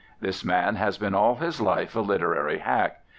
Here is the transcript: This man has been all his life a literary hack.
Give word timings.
This 0.19 0.43
man 0.43 0.77
has 0.77 0.97
been 0.97 1.13
all 1.13 1.35
his 1.35 1.61
life 1.61 1.95
a 1.95 1.99
literary 2.01 2.57
hack. 2.57 3.01